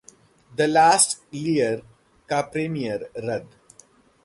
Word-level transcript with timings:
'the 0.51 0.61
last 0.61 1.19
Lear' 1.33 1.83
का 2.29 2.41
premiere 2.51 3.09
रद्द 3.19 3.49